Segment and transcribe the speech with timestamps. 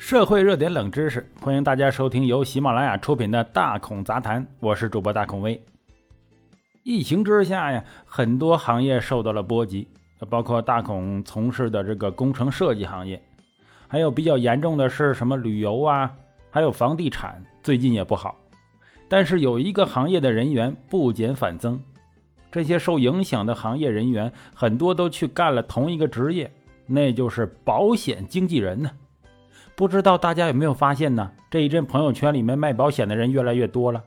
[0.00, 5.62] 社会热点冷知识，欢迎大家收听由喜马拉雅出品的《大孔杂谈》，我是主播大孔威。
[6.82, 9.86] 疫情之下呀，很多行业受到了波及，
[10.30, 13.22] 包括大孔从事的这个工程设计行业，
[13.86, 16.10] 还有比较严重的是什么旅游啊，
[16.50, 18.34] 还有房地产，最近也不好。
[19.06, 21.78] 但是有一个行业的人员不减反增，
[22.50, 26.50] 这些受影响的行业人员很多都去干了同一个职业，
[26.86, 28.90] 那就是保险经纪人呢。
[29.80, 31.30] 不知道大家有没有发现呢？
[31.50, 34.04] 这一阵朋友圈里面卖保险的人越来越多了。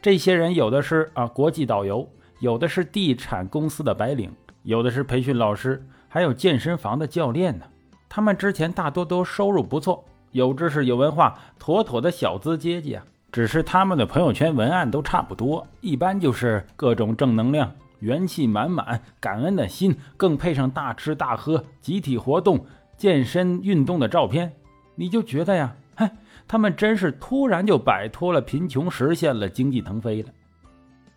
[0.00, 7.66] 这些人有的是啊国际导游，有的是地产公司的白领，有的是培训老师，还有健身房的教练呢。
[8.08, 10.02] 他们之前大多都收入不错，
[10.32, 13.04] 有知识有文化，妥妥的小资阶级啊。
[13.30, 22.64] 只是他们的朋友圈文案都差不多，一般就是各种正能量、元气满满、感恩的心，更配上大吃大喝、集体活动、
[22.96, 24.54] 健身运动的照片。
[25.00, 26.14] 你就觉得呀，嗨，
[26.46, 30.28] 他们真是突然就摆脱了贫穷，实现了经济腾飞了。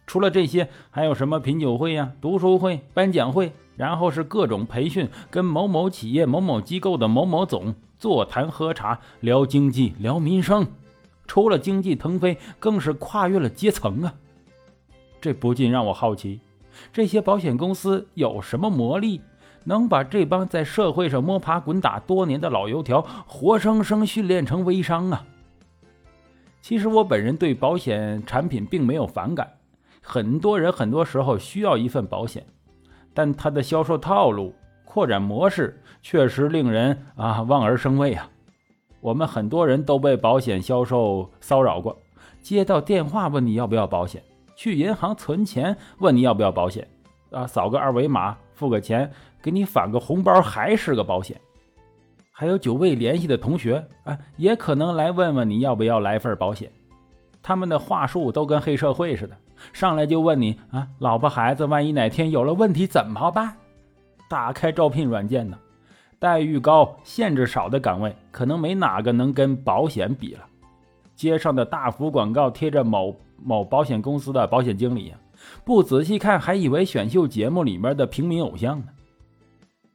[0.08, 10.66] 除了这些，还有什么品酒会呀、读书会、颁奖会，然后是各种培训，跟某某企业、某某机构的某某总座谈喝茶，聊经济、聊民生。
[11.28, 14.14] 除了经济腾飞，更是跨越了阶层啊！
[15.20, 16.40] 这不禁让我好奇，
[16.94, 19.20] 这些保险公司有什么魔力？
[19.66, 25.26] 能把这帮在社会上摸爬滚打多年的老油条活生生训练成微商啊！
[26.62, 29.52] 其实我本人对保险产品并没有反感，
[30.02, 32.46] 很多人很多时候需要一份保险，
[33.14, 34.54] 但它的销售套路、
[34.86, 38.30] 扩展模式确实令人啊望而生畏啊！
[39.02, 41.98] 我们很多人都被保险销售骚扰过，
[42.42, 44.24] 接到电话问你要不要保险，
[44.56, 46.88] 去银行存钱问你要不要保险，
[47.32, 49.12] 啊，扫个二维码付个钱。
[49.42, 51.36] 给你返个红包还是个保险，
[52.32, 56.72] 还有久未联系的同学啊，也可能来问问你要不要来份保险。
[57.42, 59.36] 他们的话术都跟黑社会似的，
[59.74, 63.54] 上来就问你啊，老婆孩子万一哪天有了问题怎么办？
[64.30, 65.60] 打开招聘软件呢，
[66.18, 70.46] 待遇高、限制少的岗位，可能没哪个能跟保险比了。
[71.18, 73.14] 街上的大幅广告贴着某
[73.44, 75.14] 某保险公司的保险经理，
[75.64, 78.88] 不仔细看还以为选秀节目里面的平民偶像呢。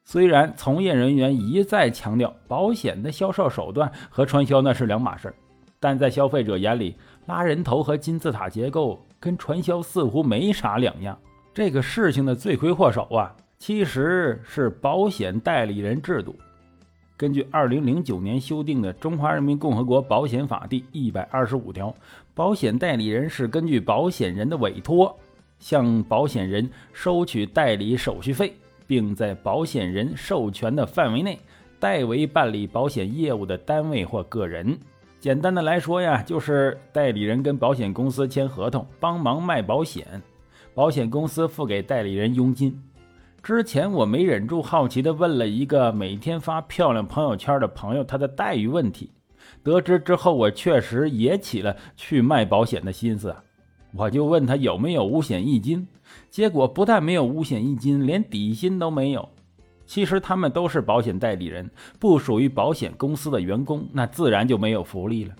[0.04, 5.34] 虽然从业人员一再强调保险的销售手段和传销那是两码事
[5.78, 6.94] 但在消费者眼里，
[7.26, 11.16] 拉人头和金字塔结构跟传销似乎没啥两样。
[11.54, 16.34] 这个事情的罪魁祸首啊，其实是保险代理人制度。
[17.16, 21.94] 根据二零零九年修订的《中华人民共和国保险法》第一百二十五条，
[22.32, 25.16] 保险代理人是根据保险人的委托，
[25.58, 28.52] 向保险人收取代理手续费。
[28.88, 31.38] 并在保险人授权的范围内
[31.78, 34.78] 代为办理保险业务的单位或个人，
[35.20, 40.22] 简单的来说呀，就是代理人跟保险公司签合同，帮忙卖保险，
[40.74, 42.82] 保险公司付给代理人佣金。
[43.42, 49.10] 之前我没忍住好奇的问了一个每天发漂亮朋友圈的朋友他的待遇问题，
[49.62, 53.36] 得知之后，我确实也起了去卖保险的心思。
[53.94, 55.86] 我就问他有没有五险一金，
[56.30, 59.28] 结果不但没有五险一金，连底薪都没有。
[59.86, 65.34] 其实他们都是保险代理人，不属于保险公司的员工，那自然就没有福利了。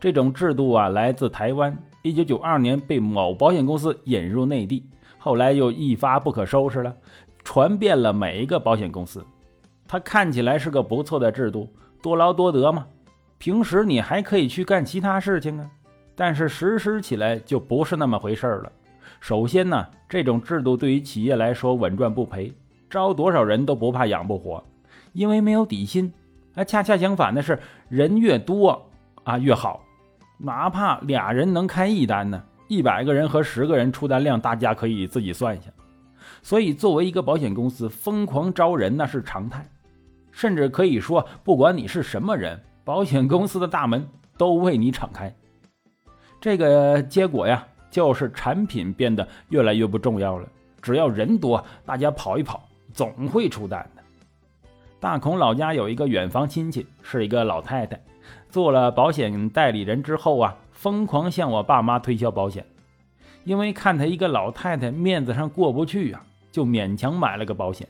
[0.00, 4.84] 这种制度啊，来自台湾，一九九二年被某保险公司引入内地，
[5.18, 6.94] 后来又一发不可收拾了，
[7.44, 9.24] 传遍了每一个保险公司。
[9.86, 11.72] 它看起来是个不错的制度，
[12.02, 12.86] 多劳多得嘛。
[13.38, 15.70] 平时你还可以去干其他事情啊。
[16.16, 18.72] 但是实施起来就不是那么回事了。
[19.20, 22.52] 首先呢，这种制度对于企业来说稳赚不赔，
[22.90, 24.64] 招多少人都不怕养不活，
[25.12, 26.12] 因为没有底薪。
[26.54, 28.88] 而恰恰相反的是，人越多
[29.24, 29.84] 啊越好，
[30.38, 35.70] 哪怕俩人能开一单呢，一百个人和十个人出单量，大家可以自己算一下。
[36.42, 39.68] 所以，作为一个保险公司，疯狂招人那是常态，
[40.30, 44.08] 甚至可以说，不管你是什么人，保险公司的大门
[44.38, 45.34] 都为你敞开。
[46.40, 50.48] 这个结果呀，就是产品变得越来越不重要了。
[50.80, 54.02] 只要人多，大家跑一跑，总会出单的。
[55.00, 58.00] 大孔老家有一个远房亲戚，是一个老太太，
[58.48, 62.64] 做了保险代理人之后啊，疯狂向我爸妈推销保险。
[63.44, 67.86] 因为看他一个老太太面子上过不去啊，就勉强买了个保险。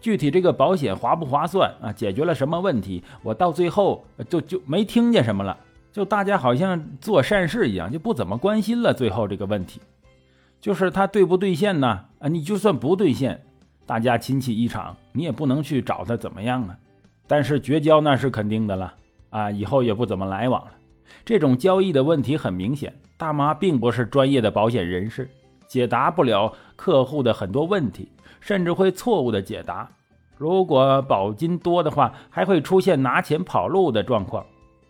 [0.00, 5.56] 具体这个保险划不划算啊，解决了什么问题，我到最后就就没听见什么了。
[5.96, 8.92] 就大家好像做善事一样，就不怎么关心了。
[8.92, 9.80] 最后这个问题，
[10.60, 12.00] 就是他兑不兑现呢？
[12.18, 13.42] 啊，你就算不兑现，
[13.86, 16.76] 大家亲戚一场，你也不能去找他怎么样啊？
[17.26, 18.92] 但是绝交那是肯定的了。
[19.30, 20.72] 啊，以后也不怎么来往了。
[21.24, 25.30] 这种交易的问题很明显，大妈并不是专业的保险人士，
[25.66, 29.88] 解答不了客户的很多问题，甚至会错误的解答。
[30.36, 34.44] 如果保金多的话，还会出现拿钱跑路的状况，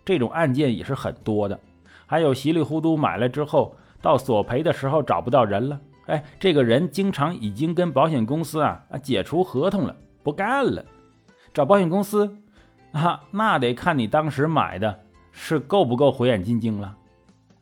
[0.06, 1.60] 这种案件也是很多的。
[2.06, 5.78] 还有稀里糊涂买了之后，到索赔的时候找不到人了。
[6.06, 10.84] 哎，这个人经常已经跟保险公司啊啊解除合同了，不干了，
[11.52, 12.36] 找保险公司
[12.92, 15.00] 啊，那得看你当时买的
[15.32, 16.96] 是够不够火眼金睛了。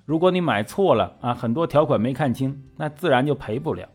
[0.05, 3.89] 如果你买错了啊，很多条款没看清，那自然就赔不了。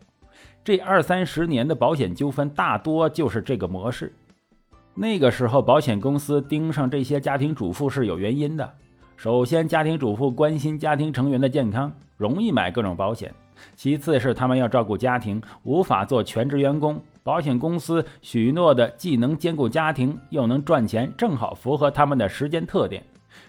[0.64, 4.12] 这二三十年的保险纠纷大多就是这个模式。
[5.00, 8.70] 那个时候，保险公司盯上这些家庭主妇是有原因的。
[9.16, 13.32] 首先，家庭主妇关心家庭成员的健康，容易买各种保险。
[13.74, 17.00] 其次是他们要照顾家庭，无法做全职员工。
[17.22, 23.02] 保险公司许诺的既能兼顾家庭，又能赚钱，正好符合他们的时间特点。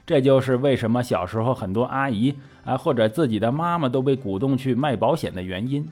[0.06, 2.34] 这就是为什么小时候很多阿姨
[2.64, 5.86] 啊，或者自己的妈妈都被鼓动去卖保险的原因。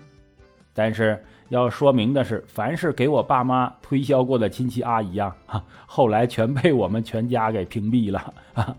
[0.74, 5.36] 但是要说明的是，凡是给我爸妈推销过的亲戚阿姨啊，
[5.86, 8.33] 后来全被我们全家给屏蔽了。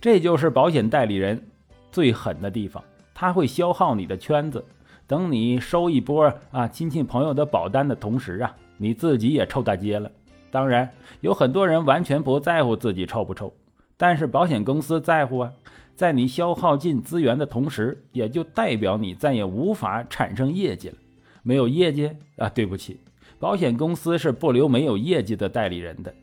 [0.00, 1.42] 这就是保险代理人
[1.90, 2.82] 最狠的地方。
[3.14, 4.64] 他会消耗你的圈子，
[5.06, 10.08] 等你收一波啊亲戚朋友的保单的同时啊，你自己也臭大街了。
[10.50, 10.88] 当然，
[11.20, 13.52] 有很多人完全不在乎自己臭不臭，
[13.96, 15.52] 但是保险公司在乎啊。
[15.98, 20.94] 在你消耗尽资源的同时，也就代表你再也无法产生业绩了。
[21.42, 23.00] 没有业绩啊，对不起，
[23.40, 26.14] 保险公司是不留没有业绩的代理人的。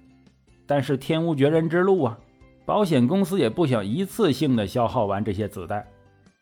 [0.65, 2.17] 但是天无绝人之路啊，
[2.65, 5.85] 保险公司也不想一次性的消耗完这些子弹。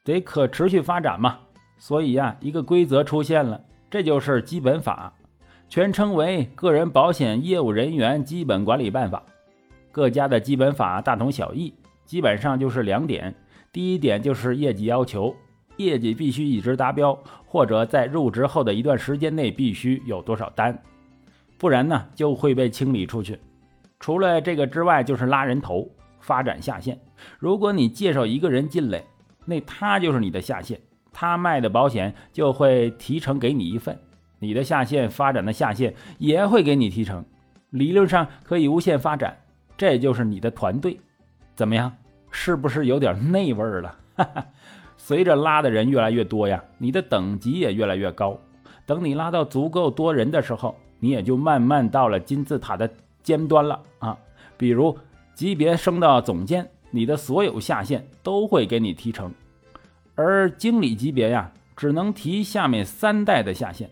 [0.04, 1.40] 得可持续发展嘛，
[1.80, 3.60] 所以呀，一个规则出现了，
[3.90, 5.12] 这就是基本法，
[5.68, 9.24] 全称为《个人保险业务人员基本管理办法》。
[9.92, 11.74] 各家的基本法大同小异，
[12.06, 13.34] 基本上就是两点：
[13.72, 15.36] 第一点就是业绩要求，
[15.78, 20.78] 业绩必须一直达标，或者在入职后的一段时间内必须有多少单，
[21.58, 23.40] 不然呢就会被清理出去。
[24.00, 25.90] 除了这个之外，就是拉人头，
[26.20, 27.00] 发展下线。
[27.40, 29.02] 如果你介绍一个人进来，
[29.46, 30.80] 那他就是你的下线，
[31.12, 33.98] 他卖的保险就会提成给你一份，
[34.40, 37.24] 你的下线发展的下线也会给你提成，
[37.70, 39.38] 理论上可以无限发展，
[39.78, 41.00] 这就是你的团队，
[41.56, 41.92] 怎么样？
[42.32, 43.96] 是不是有点内味儿了？
[44.16, 44.46] 哈哈，
[44.98, 48.40] 随着拉的人越来越多呀，你的等级也越来越高，
[48.86, 52.90] 等你拉到足够多人的时候，你也就慢慢到了金字塔的
[53.22, 54.18] 尖端了啊，
[54.58, 54.98] 比如
[55.36, 56.68] 级别升到总监。
[56.96, 59.34] 你的所有下线都会给你提成，
[60.14, 63.90] 而经理级别呀，只能提下面三代的下线，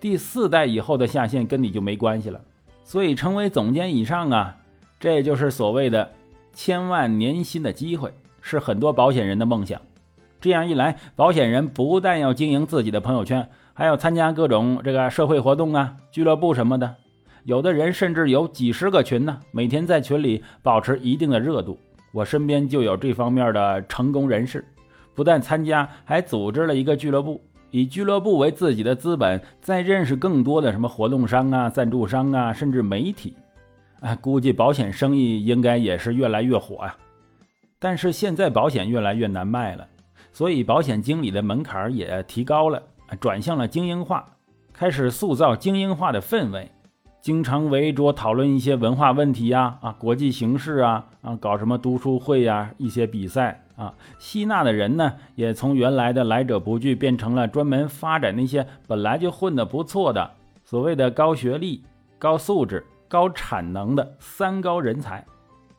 [0.00, 2.40] 第四代以后的下线跟你就没关系了。
[2.84, 4.56] 所以成为总监以上啊，
[4.98, 6.10] 这就是所谓的
[6.58, 9.80] 千万年薪的机会，是很多保险人的梦想。
[10.40, 16.96] 这样一来，保险人不但要经营自己的朋友圈，还要参加各种这个社会活动啊、俱乐部什么的。
[17.44, 21.78] 有的人甚至有几十个群呢，每天在群里保持一定的热度。
[22.10, 24.64] 我身边就有这方面的成功人士，
[25.14, 27.40] 不但参加，还组织了一个俱乐部，
[27.70, 33.36] 以俱乐部为自己的资本，再认识更多的什么活动商啊、赞助商啊，甚至媒体。
[34.00, 36.96] 啊，估计保险生意应该也是越来越火呀。
[37.78, 39.86] 但是现在保险越来越难卖了，
[40.32, 42.82] 所以保险经理的门槛也提高了，
[43.20, 44.36] 转向了精英化，
[44.72, 46.70] 开始塑造精英化的氛围。
[47.20, 60.30] 经常围桌讨论一些文化问题呀，啊，国际形势啊，啊，搞什么读书会呀，一些比赛啊，吸纳的人呢，也从原来的来者不拒，变成了专门发展那些本来就混得不错的
[60.64, 61.82] 所谓的高学历、
[62.18, 65.24] 高素质、高产能的三高人才。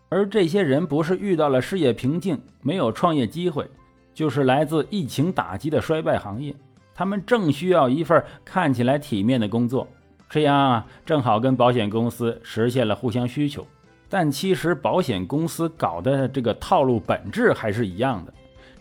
[0.10, 3.70] 而这些人不是遇到了事业瓶颈，没有创业机会，
[4.14, 6.56] 就是来自疫情打击的衰败行业，
[6.96, 9.88] 他们正需要一份看起来体面的工作。
[10.28, 13.66] 这样啊，正好跟保险公司实现了互相需求，
[14.10, 18.34] 但其实保险公司搞的这个套路本质还是一样的，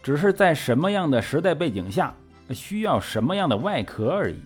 [0.03, 2.15] 只是在什么样的时代背景下
[2.51, 4.37] 需要什么样的外壳而已。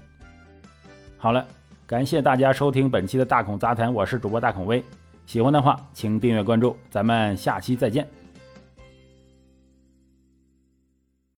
[1.17, 1.47] 好了，
[1.93, 4.83] 感谢大家收听本期的大孔杂谈，我是主播大孔威，
[5.27, 8.09] 喜欢的话请订阅关注，咱们下期再见。